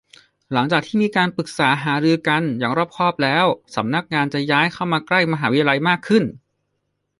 [0.53, 6.23] หลังจากที่มีการปรึกษาหารือกันอย่างรอบคอบแล้ว สำนักงานจะย้ายเข้ามาใกล้มหาวิทยาลัยมากขึ้น